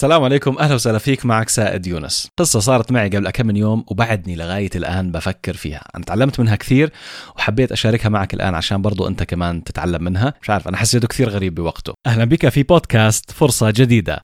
السلام 0.00 0.24
عليكم 0.24 0.58
أهلا 0.58 0.74
وسهلا 0.74 0.98
فيك 0.98 1.26
معك 1.26 1.48
سائد 1.48 1.86
يونس. 1.86 2.28
قصة 2.38 2.60
صارت 2.60 2.92
معي 2.92 3.08
قبل 3.08 3.30
كم 3.30 3.46
من 3.46 3.56
يوم 3.56 3.84
وبعدني 3.86 4.36
لغاية 4.36 4.70
الآن 4.74 5.12
بفكر 5.12 5.54
فيها. 5.54 5.84
أنا 5.96 6.04
تعلمت 6.04 6.40
منها 6.40 6.56
كثير 6.56 6.92
وحبيت 7.36 7.72
أشاركها 7.72 8.08
معك 8.08 8.34
الآن 8.34 8.54
عشان 8.54 8.82
برضو 8.82 9.08
أنت 9.08 9.22
كمان 9.22 9.64
تتعلم 9.64 10.04
منها. 10.04 10.34
مش 10.42 10.50
عارف 10.50 10.68
أنا 10.68 10.76
حسيته 10.76 11.08
كثير 11.08 11.28
غريب 11.28 11.54
بوقته. 11.54 11.94
أهلا 12.06 12.24
بك 12.24 12.48
في 12.48 12.62
بودكاست 12.62 13.30
فرصة 13.30 13.70
جديدة. 13.70 14.20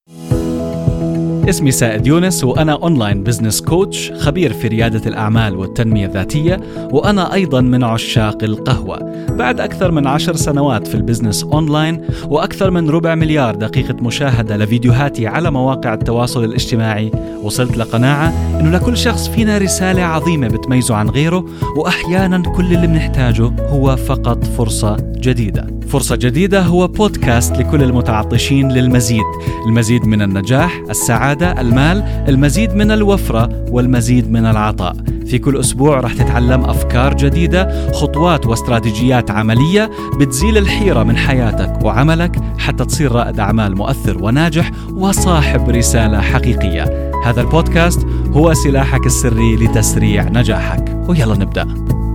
اسمي 1.48 1.70
سائد 1.70 2.06
يونس 2.06 2.44
وأنا 2.44 2.72
online 2.72 3.22
business 3.22 3.60
coach 3.60 4.12
خبير 4.12 4.52
في 4.52 4.68
ريادة 4.68 5.10
الأعمال 5.10 5.56
والتنمية 5.56 6.06
الذاتية 6.06 6.60
وأنا 6.76 7.34
أيضا 7.34 7.60
من 7.60 7.84
عشاق 7.84 8.44
القهوة. 8.44 9.26
بعد 9.28 9.60
أكثر 9.60 9.90
من 9.90 10.06
عشر 10.06 10.36
سنوات 10.36 10.86
في 10.86 10.94
ال 10.94 11.00
business 11.00 11.44
online 11.44 12.02
وأكثر 12.28 12.70
من 12.70 12.90
ربع 12.90 13.14
مليار 13.14 13.54
دقيقة 13.54 13.94
مشاهدة 13.94 14.56
لفيديوهاتي 14.56 15.26
على 15.26 15.50
مواقع 15.50 15.94
التواصل 15.94 16.44
الاجتماعي 16.44 17.10
وصلت 17.42 17.76
لقناعة 17.76 18.32
أنه 18.60 18.70
لكل 18.70 18.96
شخص 18.96 19.28
فينا 19.28 19.58
رسالة 19.58 20.02
عظيمة 20.02 20.48
بتميزه 20.48 20.94
عن 20.94 21.08
غيره 21.08 21.44
وأحيانا 21.76 22.38
كل 22.38 22.64
اللي 22.64 22.86
بنحتاجه 22.86 23.52
هو 23.68 23.96
فقط 23.96 24.44
فرصة 24.44 24.96
جديدة. 25.00 25.75
فرصة 25.88 26.16
جديدة 26.16 26.62
هو 26.62 26.88
بودكاست 26.88 27.56
لكل 27.56 27.82
المتعطشين 27.82 28.72
للمزيد. 28.72 29.24
المزيد 29.66 30.06
من 30.06 30.22
النجاح 30.22 30.82
السعادة 30.90 31.60
المال 31.60 32.24
المزيد 32.28 32.74
من 32.74 32.90
الوفرة 32.90 33.64
والمزيد 33.70 34.30
من 34.30 34.46
العطاء. 34.46 34.96
في 35.26 35.38
كل 35.38 35.56
أسبوع 35.56 36.00
رح 36.00 36.12
تتعلم 36.14 36.64
أفكار 36.64 37.14
جديدة 37.14 37.92
خطوات 37.92 38.46
واستراتيجيات 38.46 39.30
عملية 39.30 39.90
بتزيل 40.20 40.58
الحيرة 40.58 41.02
من 41.02 41.16
حياتك 41.16 41.84
وعملك 41.84 42.36
حتى 42.58 42.84
تصير 42.84 43.12
رائد 43.12 43.40
أعمال 43.40 43.76
مؤثر 43.76 44.24
وناجح 44.24 44.70
وصاحب 44.92 45.70
رسالة 45.70 46.20
حقيقية. 46.20 47.10
هذا 47.24 47.40
البودكاست 47.40 48.06
هو 48.32 48.54
سلاحك 48.54 49.06
السري 49.06 49.56
لتسريع 49.56 50.24
نجاحك. 50.28 50.96
ويلا 51.08 51.34
نبدأ. 51.34 52.05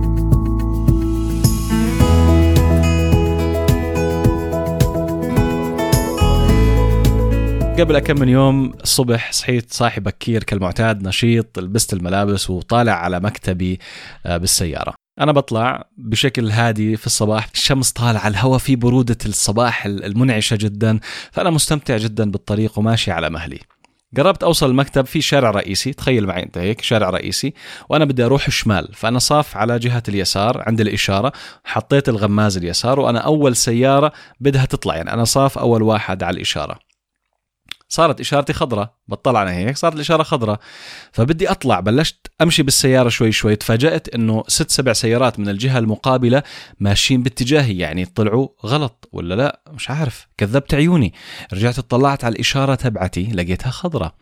قبل 7.78 7.98
كم 7.98 8.20
من 8.20 8.28
يوم 8.28 8.72
الصبح 8.82 9.32
صحيت 9.32 9.72
صاحي 9.72 10.00
بكير 10.00 10.44
كالمعتاد 10.44 11.02
نشيط 11.02 11.58
لبست 11.58 11.92
الملابس 11.92 12.50
وطالع 12.50 12.92
على 12.92 13.20
مكتبي 13.20 13.78
آه، 14.26 14.36
بالسيارة. 14.36 14.94
أنا 15.20 15.32
بطلع 15.32 15.84
بشكل 15.96 16.50
هادي 16.50 16.96
في 16.96 17.06
الصباح 17.06 17.48
الشمس 17.54 17.92
طالعة 17.92 18.28
الهواء 18.28 18.58
في 18.58 18.76
برودة 18.76 19.18
الصباح 19.26 19.86
المنعشة 19.86 20.56
جدا 20.60 21.00
فأنا 21.32 21.50
مستمتع 21.50 21.96
جدا 21.96 22.30
بالطريق 22.30 22.78
وماشي 22.78 23.10
على 23.10 23.30
مهلي. 23.30 23.58
قربت 24.16 24.42
أوصل 24.42 24.70
المكتب 24.70 25.06
في 25.06 25.20
شارع 25.20 25.50
رئيسي 25.50 25.92
تخيل 25.92 26.26
معي 26.26 26.42
أنت 26.42 26.58
هيك 26.58 26.82
شارع 26.82 27.10
رئيسي 27.10 27.54
وأنا 27.88 28.04
بدي 28.04 28.24
أروح 28.24 28.50
شمال 28.50 28.88
فأنا 28.94 29.18
صاف 29.18 29.56
على 29.56 29.78
جهة 29.78 30.02
اليسار 30.08 30.62
عند 30.66 30.80
الإشارة 30.80 31.32
حطيت 31.64 32.08
الغماز 32.08 32.56
اليسار 32.56 33.00
وأنا 33.00 33.18
أول 33.18 33.56
سيارة 33.56 34.12
بدها 34.40 34.64
تطلع 34.64 34.96
يعني 34.96 35.12
أنا 35.12 35.24
صاف 35.24 35.58
أول 35.58 35.82
واحد 35.82 36.22
على 36.22 36.36
الإشارة. 36.36 36.91
صارت 37.92 38.20
إشارتي 38.20 38.52
خضراء 38.52 38.94
بطلع 39.08 39.42
أنا 39.42 39.52
هيك 39.52 39.76
صارت 39.76 39.94
الإشارة 39.94 40.22
خضراء. 40.22 40.60
فبدي 41.12 41.50
أطلع 41.50 41.80
بلشت 41.80 42.26
أمشي 42.42 42.62
بالسيارة 42.62 43.08
شوي 43.08 43.32
شوي 43.32 43.56
تفاجأت 43.56 44.08
إنه 44.08 44.44
ست 44.48 44.70
سبع 44.70 44.92
سيارات 44.92 45.38
من 45.38 45.48
الجهة 45.48 45.78
المقابلة 45.78 46.42
ماشيين 46.80 47.22
باتجاهي 47.22 47.78
يعني 47.78 48.04
طلعوا 48.04 48.48
غلط 48.66 49.08
ولا 49.12 49.34
لا؟ 49.34 49.61
مش 49.74 49.90
عارف. 49.90 50.28
كذبت 50.38 50.74
عيوني. 50.74 51.12
رجعت 51.52 51.78
اطلعت 51.78 52.24
على 52.24 52.34
الإشارة 52.34 52.74
تبعتي 52.74 53.24
لقيتها 53.24 53.70
خضراء 53.70 54.14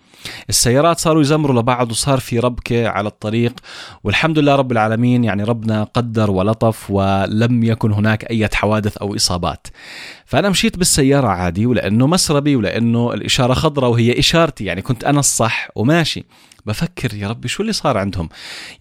السيارات 0.48 0.98
صاروا 0.98 1.22
يزمروا 1.22 1.60
لبعض 1.60 1.90
وصار 1.90 2.20
في 2.20 2.38
ربكه 2.38 2.88
على 2.88 3.08
الطريق. 3.08 3.60
والحمد 4.04 4.38
لله 4.38 4.54
رب 4.54 4.72
العالمين 4.72 5.24
يعني 5.24 5.44
ربنا 5.44 5.84
قدر 5.84 6.30
ولطف 6.30 6.90
ولم 6.90 7.64
يكن 7.64 7.92
هناك 7.92 8.30
أي 8.30 8.48
حوادث 8.54 8.96
أو 8.96 9.16
إصابات. 9.16 9.66
فأنا 10.26 10.48
مشيت 10.50 10.78
بالسيارة 10.78 11.28
عادي 11.28 11.66
ولأنه 11.66 12.06
مسربي 12.06 12.56
ولأنه 12.56 13.12
الإشارة 13.14 13.54
خضراء 13.54 13.90
وهي 13.90 14.18
إشارتي. 14.18 14.64
يعني 14.64 14.82
كنت 14.82 15.04
أنا 15.04 15.20
الصح 15.20 15.68
وماشي. 15.74 16.24
بفكر 16.66 17.14
يا 17.14 17.28
ربي 17.28 17.48
شو 17.48 17.62
اللي 17.62 17.72
صار 17.72 17.98
عندهم؟ 17.98 18.28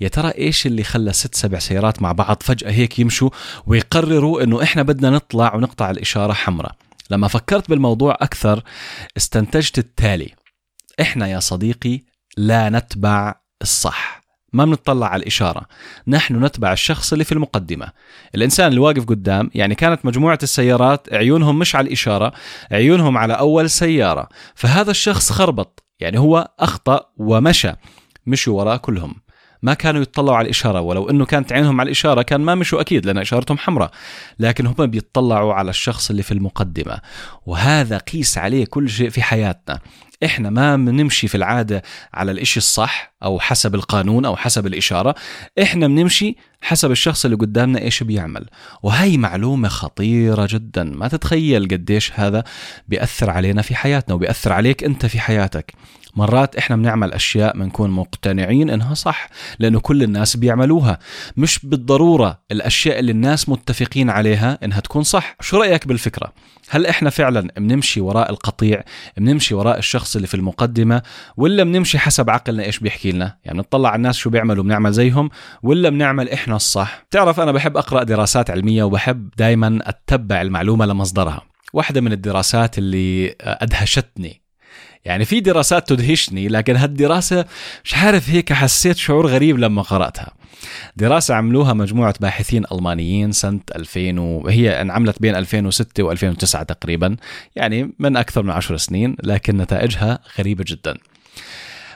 يا 0.02 0.08
ترى 0.08 0.32
إيش 0.38 0.66
اللي 0.66 0.84
خلى 0.84 1.14
ست 1.14 1.36
سبع 1.36 1.60
سيارات 1.60 2.02
مع 2.02 2.12
بعض 2.12 2.44
فجأة 2.44 2.72
هيك 2.72 3.00
يمشوا 3.00 3.30
ويقرروا 3.68 4.44
إنه 4.44 4.64
إحنا 4.64 4.84
بدنا 4.84 5.10
نطلع 5.10 5.56
ونقطع 5.56 5.90
الإشارة 5.90 6.34
حمراء؟ 6.34 6.76
لما 7.10 7.28
فكرت 7.28 7.70
بالموضوع 7.70 8.18
أكثر 8.22 8.64
استنتجت 9.18 9.78
التالي. 9.78 10.32
إحنا 11.02 11.28
يا 11.28 11.40
صديقي 11.40 12.02
لا 12.38 12.70
نتبع 12.70 13.36
الصح 13.62 14.20
ما 14.54 14.66
بنطلع 14.66 15.08
على 15.08 15.22
الإشارة. 15.22 15.66
نحن 16.08 16.46
نتبع 16.46 16.74
الشخص 16.74 17.12
اللي 17.12 17.24
في 17.24 17.32
المقدمة. 17.32 17.92
الإنسان 18.36 18.68
اللي 18.68 18.80
واقف 18.80 19.06
قدام 19.06 19.52
يعني 19.56 19.76
كانت 19.76 20.06
مجموعة 20.06 20.40
السيارات 20.44 21.14
عيونهم 21.14 21.60
مش 21.60 21.76
على 21.76 21.88
الإشارة 21.88 22.34
عيونهم 22.72 23.18
على 23.18 23.34
أول 23.34 23.70
سيارة. 23.70 24.30
فهذا 24.56 24.92
الشخص 24.92 25.32
خربط. 25.32 25.84
يعني 26.00 26.20
هو 26.20 26.50
أخطأ 26.60 27.06
ومشى 27.18 27.72
مشوا 28.26 28.58
وراه 28.60 28.78
كلهم. 28.78 29.16
ما 29.62 29.74
كانوا 29.74 30.02
يتطلعوا 30.02 30.38
على 30.38 30.46
الإشارة 30.46 30.82
ولو 30.82 31.10
أنه 31.10 31.26
كانت 31.26 31.54
عينهم 31.54 31.80
على 31.82 31.88
الإشارة 31.88 32.22
كان 32.22 32.42
ما 32.42 32.56
مشوا 32.56 32.82
أكيد 32.82 33.06
لأن 33.06 33.18
إشارتهم 33.18 33.58
حمراء. 33.58 33.92
لكن 34.40 34.68
هم 34.68 34.86
بيطلعوا 34.86 35.54
على 35.54 35.70
الشخص 35.70 36.10
اللي 36.10 36.24
في 36.24 36.32
المقدمة. 36.32 37.00
وهذا 37.46 37.98
قيس 37.98 38.38
عليه 38.38 38.66
كل 38.66 38.90
شيء 38.90 39.10
في 39.10 39.22
حياتنا. 39.22 39.80
إحنا 40.26 40.50
ما 40.50 40.76
بنمشي 40.76 41.28
في 41.28 41.36
العادة 41.36 41.84
على 42.14 42.32
الإشي 42.32 42.58
الصح 42.58 43.14
أو 43.24 43.40
حسب 43.40 43.76
القانون 43.76 44.26
أو 44.26 44.36
حسب 44.36 44.68
الإشارة. 44.68 45.16
إحنا 45.62 45.88
بنمشي 45.88 46.36
حسب 46.62 46.92
الشخص 46.92 47.26
اللي 47.26 47.38
قدامنا 47.38 47.82
إيش 47.82 48.04
بيعمل. 48.04 48.46
وهي 48.84 49.18
معلومة 49.18 49.68
خطيرة 49.68 50.48
جدا. 50.52 50.84
ما 50.84 51.08
تتخيل 51.08 51.68
قديش 51.68 52.12
هذا 52.16 52.44
بيأثر 52.88 53.30
علينا 53.30 53.62
في 53.62 53.76
حياتنا 53.76 54.16
وبيأثر 54.16 54.54
عليك 54.54 54.84
أنت 54.84 55.06
في 55.06 55.20
حياتك. 55.20 55.74
مرات 56.20 56.56
إحنا 56.56 56.76
بنعمل 56.76 57.14
أشياء 57.14 57.58
بنكون 57.58 57.90
مقتنعين 57.90 58.70
إنها 58.70 58.94
صح 58.94 59.30
لأنه 59.60 59.80
كل 59.80 60.04
الناس 60.04 60.38
بيعملوها. 60.38 61.00
مش 61.38 61.60
بالضرورة 61.66 62.42
الأشياء 62.52 63.00
اللي 63.00 63.12
الناس 63.12 63.50
متفقين 63.50 64.10
عليها 64.10 64.60
إنها 64.64 64.80
تكون 64.80 65.04
صح. 65.04 65.36
شو 65.42 65.58
رأيك 65.58 65.88
بالفكرة؟ 65.88 66.34
هل 66.70 66.86
إحنا 66.86 67.10
فعلا 67.10 67.48
بنمشي 67.58 68.02
وراء 68.02 68.30
القطيع 68.30 68.84
بنمشي 69.18 69.56
وراء 69.56 69.78
الشخص 69.78 70.16
اللي 70.16 70.28
في 70.28 70.34
المقدمة 70.34 71.02
ولا 71.38 71.64
بنمشي 71.64 72.00
حسب 72.00 72.30
عقلنا 72.30 72.64
إيش 72.64 72.80
بيحكي 72.80 73.12
لنا؟ 73.12 73.38
يعني 73.46 73.58
بنطلع 73.58 73.90
على 73.90 73.96
الناس 73.98 74.16
شو 74.18 74.30
بيعملوا 74.30 74.64
بنعمل 74.64 74.92
زيهم 74.92 75.30
ولا 75.64 75.90
بنعمل 75.90 76.30
إحنا 76.30 76.56
الصح؟ 76.56 77.06
تعرف 77.12 77.40
أنا 77.40 77.52
بحب 77.52 77.78
أقرأ 77.78 78.04
دراسات 78.04 78.50
علمية 78.50 78.84
وبحب 78.84 79.30
دائما 79.38 79.80
أتبع 79.82 80.42
المعلومة 80.42 80.86
لمصدرها. 80.86 81.42
واحدة 81.74 82.02
من 82.02 82.12
الدراسات 82.12 82.78
اللي 82.78 83.36
أدهشتني 83.42 84.42
يعني 85.06 85.26
في 85.26 85.40
دراسات 85.40 85.90
تدهشني 85.90 86.48
لكن 86.48 86.76
هالدراسة 86.76 87.46
مش 87.84 87.96
عارف 87.96 88.30
هيك 88.30 88.54
حسيت 88.54 88.98
شعور 88.98 89.28
غريب 89.28 89.60
لما 89.60 89.82
قرأتها. 89.82 90.32
دراسة 90.96 91.36
عملوها 91.36 91.74
مجموعة 91.74 92.14
باحثين 92.20 92.64
ألمانيين 92.72 93.32
سنة 93.32 93.60
2000 93.76 94.20
وهي 94.20 94.82
انعملت 94.82 95.22
بين 95.22 95.36
2006 95.36 96.16
و2009 96.16 96.64
تقريبا 96.64 97.16
يعني 97.56 97.92
من 98.00 98.18
أكثر 98.18 98.44
من 98.44 98.50
عشر 98.50 98.78
سنين 98.78 99.16
لكن 99.24 99.58
نتائجها 99.58 100.20
غريبة 100.40 100.64
جدا. 100.68 100.98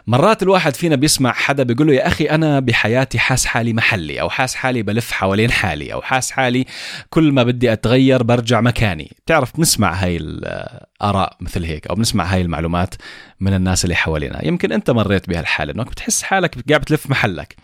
مرات 0.07 0.43
الواحد 0.43 0.75
فينا 0.75 0.95
بيسمع 0.95 1.31
حدا 1.31 1.63
بيقول 1.63 1.87
له 1.87 1.93
يا 1.93 2.07
أخي 2.07 2.25
أنا 2.25 2.59
بحياتي 2.59 3.19
حاس 3.19 3.45
حالي 3.45 3.73
محلي 3.73 4.21
أو 4.21 4.29
حاس 4.29 4.55
حالي 4.55 4.81
بلف 4.81 5.11
حوالين 5.11 5.51
حالي 5.51 5.93
أو 5.93 6.01
حاس 6.01 6.31
حالي 6.31 6.65
كل 7.09 7.31
ما 7.31 7.43
بدي 7.43 7.73
أتغير 7.73 8.23
برجع 8.23 8.61
مكاني. 8.61 9.11
بتعرف 9.25 9.57
بنسمع 9.57 9.93
هاي 9.93 10.17
الآراء 10.17 11.37
مثل 11.39 11.63
هيك 11.63 11.87
أو 11.87 11.95
بنسمع 11.95 12.23
هاي 12.23 12.41
المعلومات 12.41 12.95
من 13.39 13.53
الناس 13.53 13.83
اللي 13.83 13.95
حوالينا. 13.95 14.45
يمكن 14.45 14.71
أنت 14.71 14.91
مريت 14.91 15.29
بهالحالة 15.29 15.73
إنك 15.73 15.87
بتحس 15.87 16.23
حالك 16.23 16.69
قاعد 16.69 16.81
بتلف 16.81 17.09
محلك. 17.09 17.55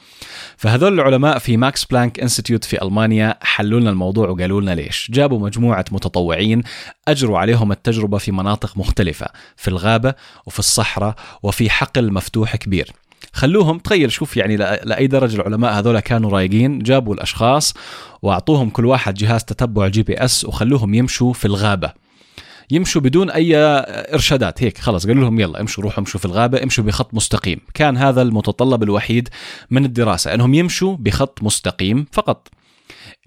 فهذول 0.58 0.94
العلماء 0.94 1.38
في 1.38 1.58
ماكس 1.58 1.86
بلانك 1.86 2.20
إنستيتيوت 2.20 2.64
في 2.64 2.82
ألمانيا 2.82 3.38
حلوا 3.42 3.80
لنا 3.80 3.90
الموضوع 3.90 4.30
وقالوا 4.30 4.62
لنا 4.62 4.76
ليش. 4.76 5.12
جابوا 5.12 5.40
مجموعة 5.40 5.86
متطوعين 5.92 6.64
أجروا 7.08 7.40
عليهم 7.40 7.72
التجربة 7.72 8.18
في 8.18 8.32
مناطق 8.32 8.78
مختلفة 8.78 9.28
في 9.56 9.68
الغابة 9.68 10.14
وفي 10.46 10.60
الصحراء 10.60 11.16
وفي 11.44 11.70
حقل 11.70 12.14
مفتوح 12.14 12.29
كبير. 12.38 12.92
خلوهم 13.34 13.80
تخيل 13.80 14.12
شوف 14.12 14.38
يعني 14.38 14.58
لأي 14.58 15.08
درجة 15.08 15.36
العلماء 15.36 15.74
هذول 15.74 16.00
كانوا 16.00 16.30
رايقين 16.30 16.80
جابوا 16.80 17.14
الأشخاص 17.14 17.74
وأعطوهم 18.22 18.70
كل 18.70 18.86
واحد 18.86 19.14
جهاز 19.14 19.44
تتبع 19.44 19.88
GPS 19.88 20.46
وخلوهم 20.46 20.94
يمشوا 20.94 21.34
في 21.34 21.46
الغابة. 21.46 21.92
يمشوا 22.72 23.02
بدون 23.02 23.30
أي 23.30 23.56
إرشادات 24.14 24.64
هيك 24.64 24.78
خلص 24.78 25.08
قالوا 25.08 25.24
لهم 25.24 25.40
يلا 25.40 25.62
امشوا 25.62 25.84
روحوا 25.84 26.00
امشوا 26.00 26.20
في 26.20 26.26
الغابة 26.26 26.64
امشوا 26.64 26.84
بخط 26.84 27.14
مستقيم. 27.14 27.60
كان 27.74 27.98
هذا 27.98 28.22
المتطلب 28.22 28.84
الوحيد 28.84 29.30
من 29.70 29.86
الدراسة 29.86 30.34
إنهم 30.34 30.54
يمشوا 30.54 30.98
بخط 31.00 31.44
مستقيم 31.44 32.06
فقط. 32.12 32.48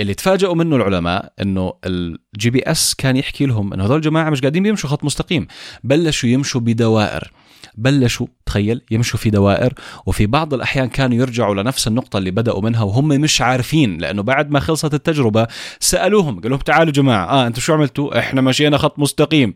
اللي 0.02 0.14
تفاجئوا 0.14 0.54
منه 0.54 0.76
العلماء 0.76 1.32
إنه 1.40 1.72
ال 1.85 2.50
GPS 2.50 2.94
كان 2.94 3.16
يحكي 3.16 3.46
لهم 3.46 3.72
إنه 3.72 3.84
هذول 3.84 3.96
الجماعة 3.96 4.31
مش 4.31 4.40
قاعدين 4.40 4.62
بيمشوا 4.62 4.90
خط 4.90 5.04
مستقيم. 5.04 5.46
بلشوا 5.84 6.28
يمشوا 6.28 6.60
بدوائر. 6.60 7.32
بلشوا 7.75 8.26
تخيل 8.46 8.81
يمشوا 8.90 9.19
في 9.19 9.31
دوائر 9.31 9.72
وفي 10.06 10.26
بعض 10.26 10.54
الأحيان 10.54 10.88
كانوا 10.88 11.16
يرجعوا 11.16 11.54
لنفس 11.54 11.88
النقطة 11.88 12.16
اللي 12.19 12.31
بدأوا 12.31 12.62
منها 12.62 12.82
وهم 12.82 13.08
مش 13.08 13.40
عارفين 13.40 13.99
لأنه 13.99 14.22
بعد 14.22 14.50
ما 14.50 14.60
خلصت 14.60 14.94
التجربة 14.94 15.46
سألوهم 15.81 16.34
قالوا 16.34 16.50
لهم 16.50 16.58
تعالوا 16.58 16.93
جماعة 16.93 17.26
آه 17.26 17.46
أنتوا 17.46 17.62
شو 17.62 17.75
عملتوا؟ 17.75 18.19
إحنا 18.19 18.40
مشينا 18.40 18.78
خط 18.78 18.99
مستقيم. 18.99 19.54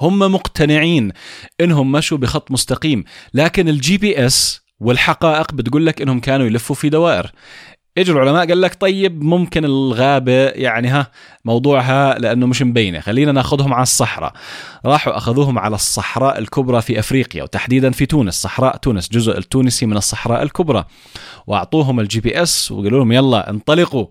هم 0.00 0.18
مقتنعين 0.18 1.12
إنهم 1.60 1.92
مشوا 1.92 2.18
بخط 2.18 2.50
مستقيم 2.50 3.04
لكن 3.34 3.68
ال 3.68 3.98
GPS 3.98 4.60
والحقائق 4.80 5.52
بتقول 5.52 5.86
لك 5.86 6.02
إنهم 6.02 6.20
كانوا 6.20 6.46
يلفوا 6.46 6.76
في 6.76 6.88
دوائر. 6.88 7.32
اجوا 8.00 8.22
العلماء 8.22 8.48
قال 8.48 8.60
لك 8.60 8.74
طيب 8.80 9.22
ممكن 9.22 9.64
الغابة 9.64 10.32
يعني 10.48 10.88
ها 10.88 11.06
موضوعها 11.44 12.18
لأنه 12.18 12.46
مش 12.46 12.62
مبينة. 12.62 13.00
خلينا 13.00 13.32
ناخذهم 13.32 13.74
على 13.74 13.82
الصحراء. 13.82 14.32
راحوا 14.86 15.16
أخذوهم 15.16 15.58
على 15.58 15.74
الصحراء 15.74 16.38
الكبرى 16.38 16.82
في 16.82 16.98
أفريقيا 16.98 17.42
وتحديدا 17.42 17.90
في 17.90 18.06
تونس. 18.06 18.42
صحراء 18.42 18.76
تونس 18.76 19.08
جزء 19.08 19.38
التونسي 19.38 19.86
من 19.86 19.96
الصحراء 19.96 20.42
الكبرى. 20.42 20.84
وأعطوهم 21.46 22.00
ال 22.00 22.20
GPS 22.20 22.72
وقالوا 22.72 22.98
لهم 22.98 23.12
يلا 23.12 23.50
انطلقوا. 23.50 24.06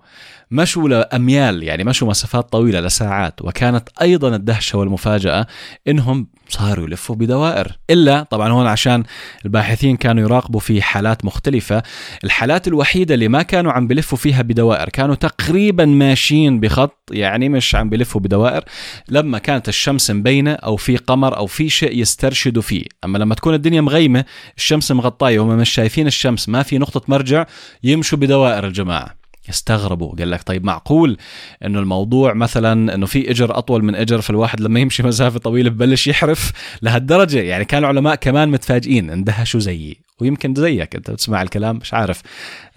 مشوا 0.51 0.89
لأميال 0.89 1.63
يعني 1.63 1.83
مشوا 1.83 2.07
مسافات 2.07 2.51
طويلة 2.51 2.79
لساعات. 2.79 3.41
وكانت 3.41 3.89
أيضا 4.01 4.35
الدهشة 4.35 4.77
والمفاجأة 4.77 5.47
إنهم 5.88 6.27
صاروا 6.49 6.88
يلفوا 6.88 7.15
بدوائر. 7.15 7.77
إلا 7.89 8.23
طبعا 8.23 8.49
هون 8.49 8.67
عشان 8.67 9.03
الباحثين 9.45 9.97
كانوا 9.97 10.23
يراقبوا 10.23 10.59
في 10.59 10.81
حالات 10.81 11.25
مختلفة. 11.25 11.83
الحالات 12.23 12.67
الوحيدة 12.67 13.13
اللي 13.13 13.27
ما 13.27 13.41
كانوا 13.41 13.71
عم 13.71 13.88
بلفوا 13.88 14.17
فيها 14.17 14.41
بدوائر 14.41 14.89
كانوا 14.89 15.15
تقريبا 15.15 15.85
ماشيين 15.85 16.59
بخط 16.59 16.97
يعني 17.11 17.49
مش 17.49 17.75
عم 17.75 17.89
بلفوا 17.89 18.21
بدوائر. 18.21 18.63
لما 19.09 19.38
كانت 19.38 19.69
الشمس 19.69 20.11
مبينة 20.11 20.53
أو 20.53 20.75
في 20.75 20.97
قمر 20.97 21.38
أو 21.38 21.45
في 21.45 21.69
شيء 21.69 21.97
يسترشدوا 22.01 22.61
فيه. 22.61 22.83
أما 23.03 23.17
لما 23.17 23.35
تكون 23.35 23.53
الدنيا 23.53 23.81
مغيمة 23.81 24.25
الشمس 24.57 24.91
مغطاية 24.91 25.39
وهم 25.39 25.57
مش 25.57 25.69
شايفين 25.69 26.07
الشمس 26.07 26.49
ما 26.49 26.63
في 26.63 26.77
نقطة 26.77 27.01
مرجع 27.07 27.45
يمشوا 27.83 28.17
بدوائر 28.17 28.67
الجماعة. 28.67 29.26
استغربوا 29.49 30.15
قال 30.15 30.31
لك 30.31 30.44
طيب 30.44 30.63
معقول 30.63 31.17
إنه 31.65 31.79
الموضوع 31.79 32.33
مثلا 32.33 32.95
إنه 32.95 33.05
في 33.05 33.31
إجر 33.31 33.57
أطول 33.57 33.83
من 33.83 33.95
إجر 33.95 34.21
فالواحد 34.21 34.61
لما 34.61 34.79
يمشي 34.79 35.03
مسافة 35.03 35.39
طويلة 35.39 35.69
ببلش 35.69 36.07
يحرف 36.07 36.51
لهالدرجة؟ 36.81 37.39
يعني 37.41 37.65
كان 37.65 37.83
العلماء 37.83 38.15
كمان 38.15 38.49
متفاجئين. 38.49 39.09
اندهشوا 39.09 39.59
زيي. 39.59 39.97
ويمكن 40.21 40.55
زيك. 40.55 40.95
أنت 40.95 41.11
بتسمع 41.11 41.41
الكلام 41.41 41.75
مش 41.75 41.94
عارف. 41.94 42.21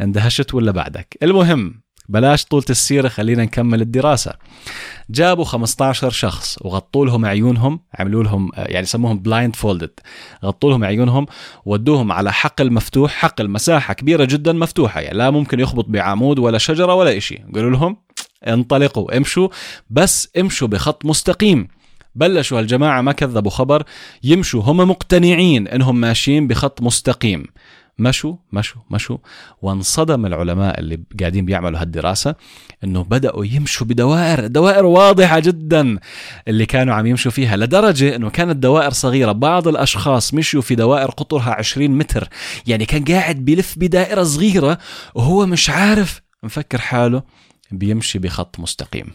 اندهشت 0.00 0.54
ولا 0.54 0.70
بعدك؟ 0.70 1.18
المهم 1.22 1.80
بلاش 2.10 2.44
طولة 2.44 2.64
السيرة 2.70 3.08
خلينا 3.08 3.42
نكمل 3.42 3.80
الدراسة. 3.80 4.32
جابوا 5.10 5.44
15 5.44 6.10
شخص 6.10 6.58
وغطوا 6.60 7.06
لهم 7.06 7.26
عيونهم 7.26 7.80
عملوا 7.98 8.24
لهم 8.24 8.50
يعني 8.56 8.86
سموهم 8.86 9.18
blindfolded 9.18 9.90
غطوا 10.44 10.70
لهم 10.70 10.84
عيونهم 10.84 11.26
ودوهم 11.66 12.12
على 12.12 12.32
حقل 12.32 12.72
مفتوح 12.72 13.12
حقل 13.12 13.50
مساحة 13.50 13.94
كبيرة 13.94 14.24
جدا 14.24 14.52
مفتوحة 14.52 15.00
يعني 15.00 15.18
لا 15.18 15.30
ممكن 15.30 15.60
يخبط 15.60 15.86
بعمود 15.88 16.38
ولا 16.38 16.58
شجرة 16.58 16.94
ولا 16.94 17.16
إشي. 17.16 17.38
قالوا 17.54 17.70
لهم 17.70 17.96
انطلقوا 18.46 19.16
امشوا 19.16 19.48
بس 19.90 20.28
امشوا 20.38 20.68
بخط 20.68 21.04
مستقيم. 21.04 21.68
بلشوا 22.14 22.58
هالجماعة 22.58 23.00
ما 23.00 23.12
كذبوا 23.12 23.50
خبر 23.50 23.82
يمشوا 24.22 24.62
هم 24.62 24.76
مقتنعين 24.76 25.68
إنهم 25.68 26.00
ماشيين 26.00 26.48
بخط 26.48 26.82
مستقيم. 26.82 27.44
مشوا 28.00 28.34
مشوا 28.52 28.82
مشوا. 28.90 29.18
وانصدم 29.62 30.26
العلماء 30.26 30.80
اللي 30.80 31.00
قاعدين 31.20 31.44
بيعملوا 31.44 31.80
هالدراسة 31.80 32.34
إنه 32.84 33.04
بدأوا 33.04 33.44
يمشوا 33.46 33.86
بدوائر 33.86 34.46
دوائر 34.46 34.86
واضحة 34.86 35.38
جدا 35.38 35.98
اللي 36.48 36.66
كانوا 36.66 36.94
عم 36.94 37.06
يمشوا 37.06 37.30
فيها 37.30 37.56
لدرجة 37.56 38.16
إنه 38.16 38.30
كانت 38.30 38.56
دوائر 38.56 38.90
صغيرة 38.90 39.32
بعض 39.32 39.68
الأشخاص 39.68 40.34
مشوا 40.34 40.60
في 40.62 40.74
دوائر 40.74 41.10
قطرها 41.10 41.54
20 41.54 41.90
متر. 41.90 42.28
يعني 42.66 42.86
كان 42.86 43.04
قاعد 43.04 43.36
بيلف 43.36 43.74
بدائرة 43.78 44.22
صغيرة 44.22 44.78
وهو 45.14 45.46
مش 45.46 45.70
عارف 45.70 46.22
مفكر 46.42 46.78
حاله 46.78 47.22
بيمشي 47.70 48.18
بخط 48.18 48.60
مستقيم. 48.60 49.06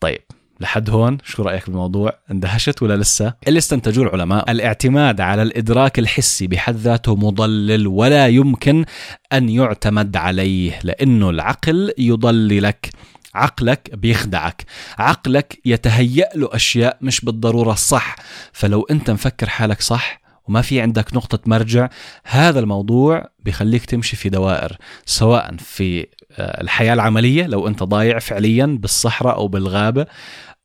طيب. 0.00 0.20
لحد 0.60 0.90
هون؟ 0.90 1.18
شو 1.24 1.42
رأيك 1.42 1.66
بالموضوع؟ 1.66 2.12
اندهشت 2.30 2.82
ولا 2.82 2.96
لسه؟ 2.96 3.34
اللي 3.48 3.58
استنتجوه 3.58 4.06
العلماء 4.06 4.50
الاعتماد 4.50 5.20
على 5.20 5.42
الإدراك 5.42 5.98
الحسي 5.98 6.46
بحد 6.46 6.76
ذاته 6.76 7.16
مضلل 7.16 7.86
ولا 7.86 8.28
يمكن 8.28 8.84
أن 9.32 9.48
يعتمد 9.48 10.16
عليه 10.16 10.78
لأنه 10.82 11.30
العقل 11.30 11.92
يضللك. 11.98 12.90
عقلك 13.34 13.90
بيخدعك. 13.94 14.64
عقلك 14.98 15.60
يتهيأ 15.64 16.28
له 16.34 16.48
أشياء 16.52 16.98
مش 17.00 17.20
بالضرورة 17.20 17.72
الصح 17.72 18.16
فلو 18.52 18.82
أنت 18.90 19.10
مفكر 19.10 19.48
حالك 19.48 19.80
صح 19.80 20.20
وما 20.48 20.62
في 20.62 20.80
عندك 20.80 21.14
نقطة 21.14 21.38
مرجع 21.46 21.88
هذا 22.24 22.60
الموضوع 22.60 23.28
بيخليك 23.44 23.84
تمشي 23.84 24.16
في 24.16 24.28
دوائر 24.28 24.76
سواء 25.06 25.56
في 25.58 26.06
آه، 26.38 26.60
الحياة 26.60 26.94
العملية 26.94 27.46
لو 27.46 27.68
أنت 27.68 27.82
ضايع 27.82 28.18
فعليا 28.18 28.66
بالصحراء 28.66 29.36
أو 29.36 29.48
بالغابة 29.48 30.06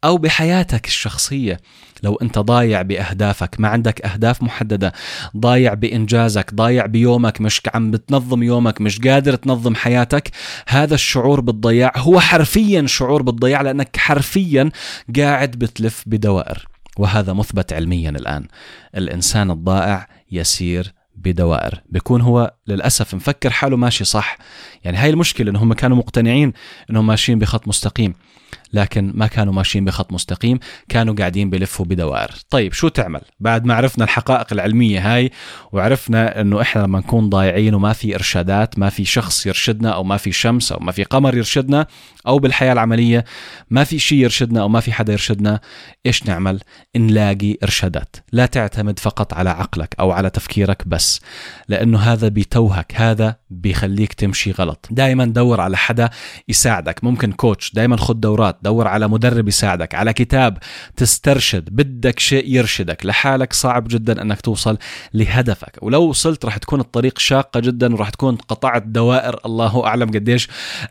أو 0.04 0.18
بحياتك 0.18 0.88
الشخصية 0.88 1.60
لو 2.04 2.16
أنت 2.16 2.40
ضايع 2.40 2.82
بأهدافك 2.82 3.56
ما 3.60 3.68
عندك 3.68 4.06
أهداف 4.06 4.44
محددة 4.44 4.94
ضايع 5.38 5.74
بإنجازك 5.74 6.54
ضايع 6.54 6.86
بيومك 6.86 7.42
مش 7.42 7.62
عم 7.74 7.92
بتنظم 7.92 8.44
يومك 8.44 8.82
مش 8.82 9.00
قادر 9.00 9.36
تنظم 9.36 9.76
حياتك 9.76 10.32
هذا 10.68 10.94
الشعور 10.94 11.42
بالضياع 11.42 11.92
هو 11.96 12.20
حرفيا 12.20 12.88
شعور 12.88 13.22
بالضياع 13.22 13.62
لأنك 13.62 13.98
حرفيا 13.98 14.70
قاعد 15.18 15.52
بتلف 15.52 16.04
بدوائر 16.06 16.68
وهذا 16.98 17.34
مثبت 17.34 17.74
علميا 17.74 18.10
الآن. 18.10 18.48
الإنسان 18.96 19.52
الضائع 19.52 20.08
يسير 20.32 20.94
بدوائر. 21.18 21.82
بيكون 21.90 22.22
هو 22.22 22.54
للأسف 22.68 23.16
مفكر 23.16 23.50
حاله 23.50 23.78
ماشي 23.78 24.06
صح. 24.06 24.38
يعني 24.84 24.98
هاي 24.98 25.10
المشكلة 25.10 25.52
إنهم 25.52 25.74
كانوا 25.74 25.98
مقتنعين 25.98 26.54
إنهم 26.90 27.08
ماشيين 27.08 27.40
بخط 27.40 27.68
مستقيم 27.68 28.14
لكن 28.74 29.12
ما 29.16 29.28
كانوا 29.28 29.54
ماشيين 29.54 29.86
بخط 29.86 30.14
مستقيم 30.14 30.60
كانوا 30.90 31.16
قاعدين 31.16 31.50
بلفوا 31.50 31.86
بدوائر. 31.86 32.32
طيب 32.50 32.74
شو 32.74 32.88
تعمل؟ 32.88 33.22
بعد 33.40 33.66
ما 33.66 33.74
عرفنا 33.74 34.04
الحقائق 34.04 34.48
العلمية 34.52 35.16
هاي 35.16 35.32
وعرفنا 35.72 36.42
إنه 36.42 36.62
إحنا 36.62 36.82
لما 36.82 37.00
نكون 37.00 37.30
ضايعين 37.30 37.74
وما 37.74 37.94
في 37.94 38.16
إرشادات 38.16 38.80
ما 38.80 38.90
في 38.90 39.06
شخص 39.06 39.46
يرشدنا 39.46 39.90
أو 39.90 40.04
ما 40.04 40.18
في 40.18 40.32
شمس 40.32 40.72
أو 40.72 40.80
ما 40.80 40.92
في 40.92 41.04
قمر 41.04 41.38
يرشدنا 41.38 41.88
أو 42.28 42.40
بالحياة 42.40 42.74
العملية 42.74 43.26
ما 43.70 43.84
في 43.84 44.00
شيء 44.00 44.18
يرشدنا 44.18 44.62
أو 44.62 44.70
ما 44.70 44.80
في 44.80 44.94
حدا 44.94 45.14
يرشدنا 45.14 45.60
إيش 46.06 46.26
نعمل؟ 46.26 46.60
نلاقي 46.96 47.58
إرشادات. 47.64 48.16
لا 48.32 48.46
تعتمد 48.46 49.00
فقط 49.00 49.34
على 49.34 49.50
عقلك 49.50 49.96
أو 50.00 50.12
على 50.12 50.30
تفكيرك 50.30 50.88
بس. 50.88 51.05
لأنه 51.68 52.00
هذا 52.00 52.28
بيتوهك 52.28 52.94
هذا 52.96 53.36
بيخليك 53.50 54.14
تمشي 54.14 54.52
غلط. 54.52 54.88
دائما 54.92 55.26
دور 55.26 55.62
على 55.62 55.78
حدا 55.78 56.10
يساعدك 56.48 57.04
ممكن 57.04 57.32
كوتش 57.32 57.74
دائما 57.74 57.98
خد 57.98 58.22
دورات 58.22 58.58
دور 58.62 58.88
على 58.88 59.08
مدرب 59.08 59.48
يساعدك 59.48 59.96
على 59.96 60.14
كتاب 60.14 60.58
تسترشد 60.96 61.70
بدك 61.70 62.20
شيء 62.20 62.56
يرشدك 62.56 63.06
لحالك 63.06 63.54
صعب 63.54 63.88
جدا 63.88 64.22
أنك 64.22 64.42
توصل 64.42 64.78
لهدفك. 65.14 65.78
ولو 65.82 66.04
وصلت 66.04 66.46
راح 66.46 66.58
تكون 66.58 66.80
الطريق 66.80 67.20
شاقة 67.20 67.60
جدا 67.60 67.94
وراح 67.94 68.10
تكون 68.10 68.36
قطعت 68.36 68.84
دوائر 68.84 69.40
الله 69.46 69.86
أعلم 69.86 70.10
قديش 70.10 70.48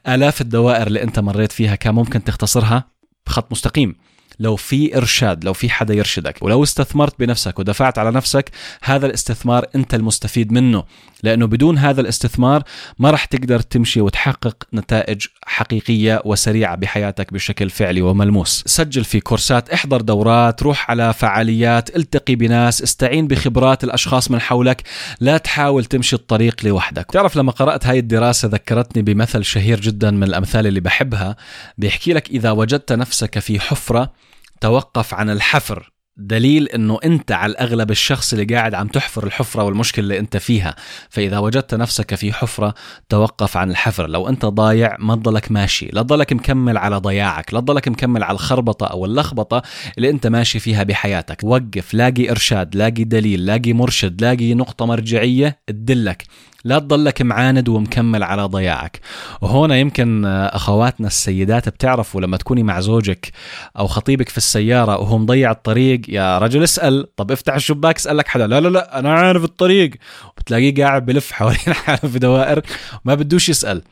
آلاف 0.09 0.41
الدوائر 0.41 0.87
اللي 0.87 1.03
أنت 1.03 1.19
مريت 1.19 1.53
فيها 1.53 1.75
كان 1.75 1.95
ممكن 1.95 2.25
تختصرها 2.25 2.85
بخط 3.27 3.53
مستقيم. 3.53 3.95
لو 4.41 4.57
في 4.57 4.97
إرشاد 4.97 5.45
لو 5.45 5.53
في 5.53 5.71
حدا 5.71 5.95
يرشدك 5.95 6.43
ولو 6.43 6.63
استثمرت 6.63 7.15
بنفسك 7.19 7.59
ودفعت 7.59 7.99
على 7.99 8.11
نفسك 8.11 8.51
هذا 8.83 9.07
الاستثمار 9.07 9.67
أنت 9.75 9.95
المستفيد 9.95 10.53
منه. 10.53 10.85
لأنه 11.23 11.47
بدون 11.47 11.79
هذا 11.79 12.01
الاستثمار 12.01 12.63
ما 12.99 13.11
راح 13.11 13.25
تقدر 13.25 13.61
تمشي 13.61 14.01
وتحقق 14.01 14.57
نتائج 14.75 15.27
حقيقية 15.47 16.23
وسريعة 16.25 16.77
بحياتك 16.77 17.33
بشكل 17.33 17.71
فعلي 17.71 18.03
وملموس. 18.03 18.63
سجل 18.67 19.05
في 19.05 19.21
كورسات 19.21 19.71
احضر 19.71 20.01
دورات 20.01 20.63
روح 20.63 20.91
على 20.91 21.13
فعاليات 21.13 21.97
التقي 21.97 22.35
بناس 22.35 22.83
استعين 22.83 23.27
بخبرات 23.27 23.85
الأشخاص 23.85 24.31
من 24.31 24.41
حولك. 24.41 24.83
لا 25.21 25.37
تحاول 25.37 25.85
تمشي 25.85 26.17
الطريق 26.17 26.65
لوحدك. 26.65 27.07
تعرف 27.13 27.37
لما 27.37 27.53
قرأت 27.53 27.87
هاي 27.87 27.99
الدراسة 27.99 28.49
ذكرتني 28.49 29.03
بمثل 29.03 29.45
شهير 29.45 29.81
جدا 29.81 30.11
من 30.11 30.23
الأمثال 30.23 30.67
اللي 30.67 30.81
بحبها. 30.81 31.37
بيحكي 31.79 32.13
لك 32.13 32.31
إذا 32.31 32.51
وجدت 32.51 32.93
نفسك 32.93 33.39
في 33.39 33.61
حفرة 33.61 34.24
توقف 34.61 35.15
عن 35.15 35.31
الحفر. 35.31 35.91
دليل 36.17 36.69
إنه 36.69 36.99
أنت 37.05 37.33
على 37.33 37.51
الأغلب 37.51 37.91
الشخص 37.91 38.33
اللي 38.33 38.55
قاعد 38.55 38.75
عم 38.75 38.89
تحفر 38.89 39.27
الحفرة 39.27 39.63
والمشكلة 39.63 40.03
اللي 40.03 40.19
أنت 40.19 40.37
فيها. 40.37 40.77
فإذا 41.11 41.39
وجدت 41.39 41.75
نفسك 41.75 42.15
في 42.15 42.33
حفرة 42.33 42.75
توقف 43.09 43.57
عن 43.57 43.71
الحفر. 43.71 44.07
لو 44.07 44.29
أنت 44.29 44.47
ضايع 44.47 44.97
ما 44.99 45.15
تضلك 45.17 45.53
ماشي. 45.53 45.87
لا 45.87 46.03
تضلك 46.03 46.33
مكمل 46.33 46.77
على 46.77 46.97
ضياعك. 46.97 47.55
لا 47.55 47.61
تضلك 47.61 47.89
مكمل 47.89 48.23
على 48.23 48.35
الخربطة 48.35 48.87
أو 48.87 49.05
اللخبطة 49.05 49.63
اللي 49.97 50.11
أنت 50.11 50.27
ماشي 50.27 50.59
فيها 50.59 50.83
بحياتك. 50.83 51.45
وقف. 51.45 51.95
لاقي 51.95 52.31
إرشاد 52.31 52.77
لاقي 52.77 53.05
دليل 53.05 53.47
لاقي 53.47 53.73
مرشد 53.73 54.21
لاقي 54.21 54.55
نقطة 54.55 54.87
مرجعية 54.87 55.59
تدلك. 55.67 56.25
لا 56.65 56.79
تضلك 56.79 57.23
معاند 57.23 57.69
ومكمل 57.69 58.23
على 58.23 58.43
ضياعك. 58.43 59.01
وهنا 59.41 59.77
يمكن 59.77 60.25
أخواتنا 60.27 61.07
السيدات 61.07 61.69
بتعرفوا 61.69 62.21
لما 62.21 62.37
تكوني 62.37 62.63
مع 62.63 62.81
زوجك 62.81 63.33
أو 63.79 63.87
خطيبك 63.87 64.29
في 64.29 64.37
السيارة 64.37 64.99
وهو 64.99 65.19
مضيع 65.19 65.51
الطريق 65.51 66.01
يا 66.09 66.39
رجل 66.39 66.63
اسأل. 66.63 67.07
طب 67.17 67.33
افتح 67.33 67.55
الشباك 67.55 67.97
اسألك 67.97 68.29
حدا. 68.29 68.47
لا 68.47 68.61
لا 68.61 68.69
لا 68.69 68.99
أنا 68.99 69.13
عارف 69.13 69.45
الطريق. 69.45 69.91
وبتلاقيه 70.37 70.85
قاعد 70.85 71.07
بلف 71.07 71.33
حوالين 71.33 71.75
حاله 71.85 72.11
في 72.11 72.19
دوائر 72.19 72.63
ما 73.05 73.15
بدوش 73.15 73.49
يسأل. 73.49 73.83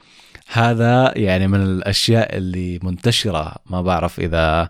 هذا 0.53 1.13
يعني 1.17 1.49
من 1.49 1.63
الأشياء 1.63 2.37
اللي 2.37 2.79
منتشرة 2.83 3.55
ما 3.71 3.83
بعرف 3.83 4.21
إذا 4.21 4.69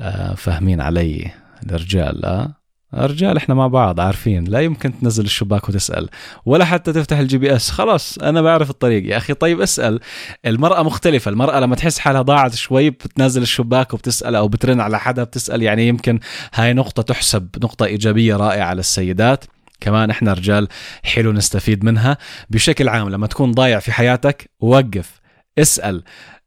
آه، 0.00 0.34
فاهمين 0.34 0.80
علي 0.80 1.30
الرجال 1.66 2.20
لا 2.20 2.59
رجال 2.94 3.36
إحنا 3.36 3.54
مع 3.54 3.66
بعض 3.66 4.00
عارفين. 4.00 4.44
لا 4.44 4.60
يمكن 4.60 4.98
تنزل 4.98 5.24
الشباك 5.24 5.68
وتسأل. 5.68 6.08
ولا 6.46 6.64
حتى 6.64 6.92
تفتح 6.92 7.18
ال 7.18 7.38
GPS 7.38 7.70
خلاص 7.70 8.18
أنا 8.18 8.42
بعرف 8.42 8.70
الطريق. 8.70 9.10
يا 9.10 9.16
أخي 9.16 9.34
طيب 9.34 9.60
اسأل. 9.60 10.00
المرأة 10.46 10.82
مختلفة. 10.82 11.28
المرأة 11.30 11.60
لما 11.60 11.76
تحس 11.76 11.98
حالها 11.98 12.22
ضاعت 12.22 12.54
شوي 12.54 12.90
بتنزل 12.90 13.42
الشباك 13.42 13.94
وبتسأل 13.94 14.34
أو 14.34 14.48
بترن 14.48 14.80
على 14.80 14.98
حدا 14.98 15.24
بتسأل. 15.24 15.62
يعني 15.62 15.88
يمكن 15.88 16.20
هاي 16.54 16.72
نقطة 16.72 17.02
تحسب 17.02 17.48
نقطة 17.62 17.86
إيجابية 17.86 18.36
رائعة 18.36 18.74
للسيدات 18.74 19.44
كمان 19.80 20.10
إحنا 20.10 20.32
رجال 20.32 20.68
حلو 21.02 21.32
نستفيد 21.32 21.84
منها. 21.84 22.18
بشكل 22.50 22.88
عام 22.88 23.08
لما 23.08 23.26
تكون 23.26 23.52
ضايع 23.52 23.78
في 23.78 23.92
حياتك 23.92 24.50
وقف 24.60 25.20
اسأل. 25.58 26.02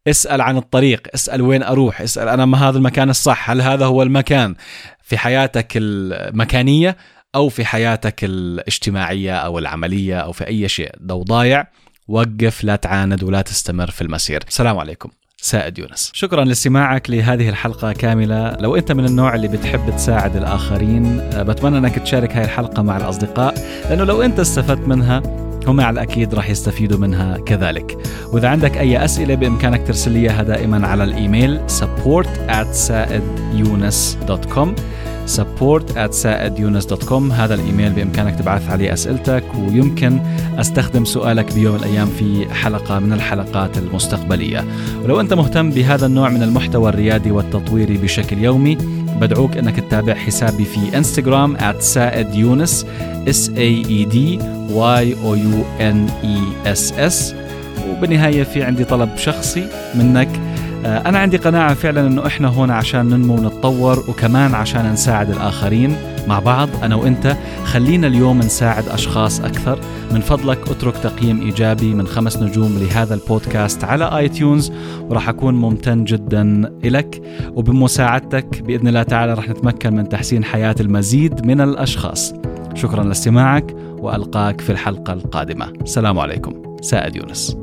اسأل 0.08 0.42
عن 0.42 0.58
الطريق 0.58 1.08
اسأل 1.16 1.42
وين 1.42 1.64
أروح 1.64 2.02
اسأل 2.02 2.28
أنا 2.28 2.46
ما 2.46 2.70
هذا 2.70 2.78
المكان 2.78 3.10
الصح 3.10 3.50
هل 3.50 3.62
هذا 3.62 3.86
هو 3.86 4.04
المكان 4.04 4.56
في 5.04 5.18
حياتك 5.18 5.68
المكانية 5.76 6.98
أو 7.36 7.50
في 7.50 7.66
حياتك 7.66 8.24
الاجتماعية 8.24 9.36
أو 9.36 9.60
العملية 9.60 10.20
أو 10.20 10.32
في 10.32 10.48
أي 10.48 10.68
شيء. 10.68 10.92
لو 11.00 11.24
ضايع 11.24 11.68
وقف 12.08 12.64
لا 12.64 12.76
تعاند 12.76 13.24
ولا 13.24 13.42
تستمر 13.42 13.92
في 13.92 14.02
المسير. 14.02 14.44
السلام 14.48 14.78
عليكم. 14.78 15.10
سائد 15.38 15.80
يونس. 15.80 16.12
شكرا 16.14 16.46
لاستماعك 16.46 17.10
لهذه 17.10 17.50
الحلقة 17.50 17.94
كاملة. 17.94 18.58
لو 18.60 18.76
أنت 18.76 18.92
من 18.92 19.06
النوع 19.06 19.36
اللي 19.36 19.48
بتحب 19.48 19.96
تساعد 19.96 20.36
الآخرين 20.36 21.30
بتمنى 21.34 21.78
أنك 21.78 22.00
تشارك 22.00 22.36
هاي 22.36 22.44
الحلقة 22.44 22.84
مع 22.84 22.98
الأصدقاء 22.98 23.54
لأنه 23.90 24.04
لو 24.04 24.22
أنت 24.22 24.40
استفدت 24.40 24.88
منها 24.88 25.22
هم 25.68 25.82
على 25.82 25.94
الأكيد 25.94 26.36
راح 26.36 26.50
يستفيدوا 26.50 26.98
منها 26.98 27.38
كذلك. 27.38 27.98
وإذا 28.32 28.48
عندك 28.48 28.78
أي 28.78 29.06
أسئلة 29.06 29.36
بإمكانك 29.36 29.88
ترسل 29.88 30.12
لي 30.12 30.20
إياها 30.20 30.44
دائما 30.44 30.88
على 30.88 31.04
الإيميل 31.04 31.60
support 31.68 32.28
at 32.50 32.72
سائديونس.com 32.72 34.68
support 35.38 35.84
at 35.96 36.12
سائديونس.com 36.12 37.32
هذا 37.32 37.54
الإيميل 37.54 37.94
بإمكانك 37.94 38.40
تبعث 38.40 38.70
عليه 38.70 38.94
أسئلتك 38.94 39.44
ويمكن 39.60 40.20
أستخدم 40.58 41.06
سؤالك 41.06 41.54
بيوم 41.54 41.76
الأيام 41.76 42.08
في 42.08 42.54
حلقة 42.54 43.00
من 43.00 43.14
الحلقات 43.14 43.78
المستقبلية. 43.78 44.64
ولو 45.04 45.20
أنت 45.20 45.34
مهتم 45.34 45.70
بهذا 45.70 46.06
النوع 46.06 46.30
من 46.30 46.44
المحتوى 46.44 46.90
الريادي 46.90 47.32
والتطويري 47.32 47.98
بشكل 47.98 48.38
يومي 48.38 48.78
بدعوك 49.22 49.58
إنك 49.58 49.80
تتابع 49.80 50.14
حسابي 50.14 50.66
في 50.66 50.98
إنستغرام 50.98 51.58
سائد 51.80 52.36
يونس 52.36 52.86
S 53.28 53.50
A 53.50 53.88
E 53.88 54.06
D 54.14 54.16
Y 54.74 55.04
O 55.26 55.36
U 55.36 55.56
N 55.80 56.10
E 56.24 56.68
S 56.68 56.94
S. 57.14 57.36
وبالنهاية 57.90 58.44
في 58.44 58.64
عندي 58.64 58.84
طلب 58.84 59.10
شخصي 59.18 59.68
منك 59.96 60.30
أنا 60.86 61.20
عندي 61.20 61.38
قناعة 61.38 61.74
فعلا 61.74 62.08
أنه 62.08 62.28
إحنا 62.28 62.48
هون 62.48 62.72
عشان 62.72 63.06
ننمو 63.06 63.34
ونتطور 63.34 64.00
وكمان 64.10 64.56
عشان 64.56 64.94
نساعد 64.94 65.30
الآخرين 65.30 65.96
مع 66.28 66.40
بعض 66.40 66.70
أنا 66.84 66.96
وإنت. 66.96 67.38
خلينا 67.66 68.08
اليوم 68.08 68.40
نساعد 68.40 68.88
أشخاص 68.88 69.40
أكثر. 69.40 69.80
من 70.12 70.22
فضلك 70.22 70.70
أترك 70.70 70.98
تقييم 70.98 71.42
إيجابي 71.42 71.94
من 71.94 72.08
خمس 72.08 72.38
نجوم 72.38 72.78
لهذا 72.78 73.14
البودكاست 73.14 73.84
على 73.84 74.18
آي 74.18 74.30
تيونز 74.30 74.72
وراح 75.02 75.30
أكون 75.30 75.56
ممتن 75.56 76.04
جدا 76.04 76.72
لك 76.84 77.22
وبمساعدتك 77.54 78.62
بإذن 78.62 78.88
الله 78.88 79.04
تعالى 79.04 79.34
رح 79.34 79.50
نتمكن 79.50 79.96
من 79.96 80.10
تحسين 80.10 80.44
حياة 80.44 80.76
المزيد 80.80 81.46
من 81.46 81.62
الأشخاص. 81.62 82.34
شكرا 82.76 83.04
لاستماعك 83.04 83.76
وألقاك 83.98 84.62
في 84.62 84.72
الحلقة 84.72 85.14
القادمة. 85.14 85.74
السلام 85.82 86.20
عليكم. 86.20 86.78
سائد 86.82 87.16
يونس. 87.16 87.58